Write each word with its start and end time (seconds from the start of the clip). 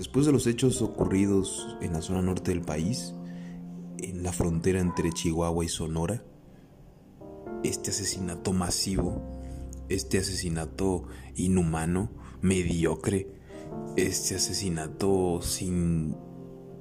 Después 0.00 0.24
de 0.24 0.32
los 0.32 0.46
hechos 0.46 0.80
ocurridos 0.80 1.76
en 1.82 1.92
la 1.92 2.00
zona 2.00 2.22
norte 2.22 2.52
del 2.52 2.62
país, 2.62 3.12
en 3.98 4.22
la 4.22 4.32
frontera 4.32 4.80
entre 4.80 5.12
Chihuahua 5.12 5.62
y 5.62 5.68
Sonora, 5.68 6.24
este 7.64 7.90
asesinato 7.90 8.54
masivo, 8.54 9.20
este 9.90 10.16
asesinato 10.16 11.04
inhumano, 11.34 12.10
mediocre, 12.40 13.28
este 13.98 14.36
asesinato 14.36 15.42
sin 15.42 16.16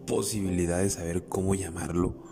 posibilidad 0.08 0.80
de 0.80 0.90
saber 0.90 1.26
cómo 1.26 1.56
llamarlo, 1.56 2.24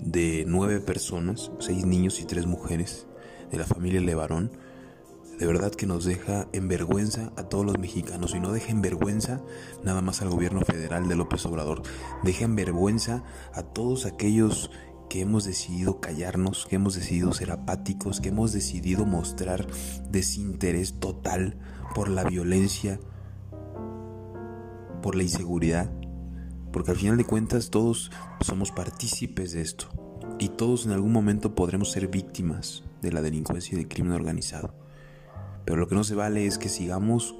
de 0.00 0.44
nueve 0.46 0.78
personas, 0.78 1.50
seis 1.58 1.84
niños 1.84 2.20
y 2.20 2.24
tres 2.24 2.46
mujeres 2.46 3.08
de 3.50 3.58
la 3.58 3.66
familia 3.66 4.00
Levarón, 4.00 4.52
de 5.40 5.46
verdad 5.46 5.72
que 5.72 5.86
nos 5.86 6.04
deja 6.04 6.48
en 6.52 6.68
vergüenza 6.68 7.32
a 7.34 7.44
todos 7.44 7.64
los 7.64 7.78
mexicanos. 7.78 8.34
Y 8.34 8.40
no 8.40 8.52
deja 8.52 8.72
en 8.72 8.82
vergüenza 8.82 9.40
nada 9.82 10.02
más 10.02 10.20
al 10.20 10.28
gobierno 10.28 10.60
federal 10.60 11.08
de 11.08 11.16
López 11.16 11.46
Obrador, 11.46 11.82
deja 12.22 12.44
en 12.44 12.54
vergüenza 12.54 13.24
a 13.54 13.62
todos 13.62 14.04
aquellos 14.04 14.70
que 15.08 15.22
hemos 15.22 15.44
decidido 15.44 15.98
callarnos, 15.98 16.66
que 16.66 16.76
hemos 16.76 16.94
decidido 16.94 17.32
ser 17.32 17.52
apáticos, 17.52 18.20
que 18.20 18.28
hemos 18.28 18.52
decidido 18.52 19.06
mostrar 19.06 19.66
desinterés 20.10 21.00
total 21.00 21.58
por 21.94 22.10
la 22.10 22.24
violencia, 22.24 23.00
por 25.02 25.16
la 25.16 25.22
inseguridad, 25.22 25.90
porque 26.70 26.90
al 26.90 26.98
final 26.98 27.16
de 27.16 27.24
cuentas 27.24 27.70
todos 27.70 28.12
somos 28.42 28.72
partícipes 28.72 29.52
de 29.52 29.62
esto. 29.62 29.86
Y 30.38 30.50
todos 30.50 30.84
en 30.84 30.92
algún 30.92 31.12
momento 31.12 31.54
podremos 31.54 31.90
ser 31.90 32.08
víctimas 32.08 32.84
de 33.00 33.10
la 33.10 33.22
delincuencia 33.22 33.74
y 33.74 33.78
del 33.78 33.88
crimen 33.88 34.12
organizado. 34.12 34.89
Pero 35.70 35.82
lo 35.82 35.86
que 35.86 35.94
no 35.94 36.02
se 36.02 36.16
vale 36.16 36.46
es 36.46 36.58
que 36.58 36.68
sigamos 36.68 37.36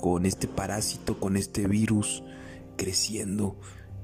con 0.00 0.26
este 0.26 0.48
parásito, 0.48 1.20
con 1.20 1.36
este 1.36 1.68
virus, 1.68 2.24
creciendo, 2.76 3.56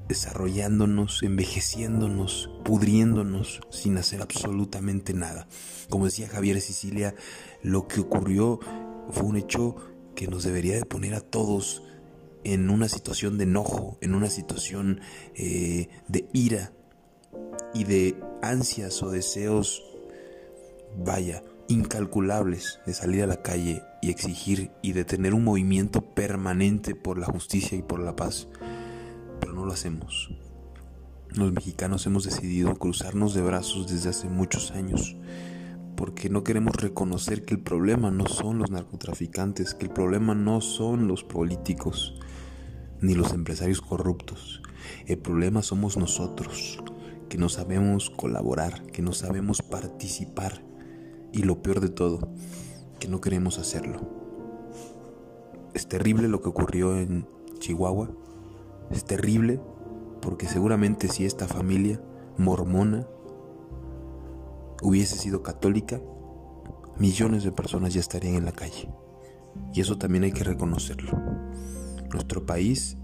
desarrollándonos, 0.06 1.25
envejeciéndonos, 1.25 2.53
pudriéndonos 2.65 3.59
sin 3.70 3.98
hacer 3.98 4.23
absolutamente 4.23 5.12
nada. 5.12 5.48
Como 5.91 6.05
decía 6.05 6.28
Javier 6.28 6.61
Sicilia, 6.61 7.17
lo 7.61 7.89
que 7.89 7.98
ocurrió 7.98 8.61
fue 9.11 9.25
un 9.25 9.37
hecho 9.37 9.75
que 10.15 10.28
nos 10.28 10.45
debería 10.45 10.77
de 10.77 10.84
poner 10.84 11.15
a 11.15 11.20
todos 11.20 11.83
en 12.45 12.70
una 12.70 12.89
situación 12.89 13.39
de 13.39 13.43
enojo, 13.45 13.98
en 14.00 14.15
una 14.15 14.31
situación 14.31 15.00
eh, 15.34 15.89
de 16.06 16.28
ira 16.33 16.72
y 17.75 17.83
de 17.83 18.15
ansias 18.41 19.03
o 19.03 19.11
deseos, 19.11 19.83
vaya, 20.97 21.43
incalculables 21.69 22.80
de 22.86 22.94
salir 22.94 23.22
a 23.22 23.27
la 23.27 23.42
calle 23.42 23.83
y 24.00 24.11
exigir 24.11 24.70
y 24.83 24.92
de 24.92 25.05
tener 25.05 25.34
un 25.34 25.44
movimiento 25.44 26.00
permanente 26.14 26.94
por 26.94 27.19
la 27.19 27.27
justicia 27.27 27.77
y 27.77 27.83
por 27.83 28.00
la 28.00 28.16
paz. 28.16 28.48
Pero 29.41 29.52
no 29.52 29.64
lo 29.64 29.72
hacemos. 29.72 30.30
Los 31.30 31.52
mexicanos 31.52 32.06
hemos 32.06 32.25
decidido 32.25 32.75
cruzarnos 32.75 33.34
de 33.34 33.42
brazos 33.42 33.86
desde 33.86 34.08
hace 34.08 34.28
muchos 34.28 34.70
años 34.70 35.16
porque 35.94 36.30
no 36.30 36.44
queremos 36.44 36.77
reconocer 36.77 37.44
que 37.44 37.55
el 37.55 37.60
problema 37.60 38.10
no 38.10 38.27
son 38.27 38.58
los 38.58 38.70
narcotraficantes, 38.70 39.75
que 39.75 39.86
el 39.86 39.91
problema 39.91 40.34
no 40.34 40.60
son 40.60 41.08
los 41.08 41.25
políticos 41.25 42.14
ni 43.00 43.14
los 43.14 43.32
empresarios 43.32 43.80
corruptos. 43.80 44.62
El 45.06 45.19
problema 45.19 45.60
somos 45.60 45.97
nosotros, 45.97 46.78
que 47.28 47.36
no 47.36 47.48
sabemos 47.48 48.10
colaborar, 48.10 48.84
que 48.86 49.03
no 49.03 49.12
sabemos 49.12 49.60
participar 49.60 50.67
y 51.39 51.44
lo 51.44 51.62
peor 51.62 51.78
de 51.78 51.89
todo, 51.89 52.33
que 52.98 53.06
no 53.06 53.20
queremos 53.20 53.61
hacerlo. 53.61 54.00
Es 55.72 55.86
terrible 55.86 56.27
lo 56.27 56.42
que 56.42 56.48
ocurrió 56.48 56.98
en 56.98 57.28
Chihuahua. 57.61 58.11
Es 58.91 59.05
terrible 59.05 59.61
porque 60.20 60.48
seguramente 60.48 61.06
si 61.06 61.25
esta 61.25 61.47
familia 61.47 62.00
mormona 62.38 63.06
hubiese 64.82 65.16
sido 65.16 65.44
católica, 65.44 66.00
millones 66.99 67.44
de 67.44 67.53
personas 67.53 67.94
ya 67.94 68.00
estarían 68.00 68.34
en 68.34 68.44
la 68.44 68.53
calle. 68.53 68.88
Y 69.72 69.81
eso 69.81 69.97
también 69.97 70.25
hay 70.25 70.32
que 70.32 70.43
reconocerlo. 70.43 71.12
Nuestro 72.12 72.47
país 72.47 72.97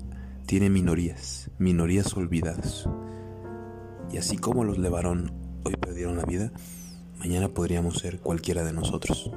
tiene 0.45 0.71
minorías, 0.71 1.53
minorías 1.59 2.17
olvidadas. 2.17 2.89
Y 4.11 4.17
así 4.17 4.39
como 4.39 4.65
los 4.65 4.79
Levarón 4.79 5.33
hoy 5.65 5.77
perdieron 5.77 6.17
la 6.17 6.25
vida, 6.25 6.53
Mañana 7.19 7.49
podríamos 7.49 7.95
ser 7.99 8.19
cualquiera 8.19 8.65
de 8.65 8.73
nosotros. 8.73 9.31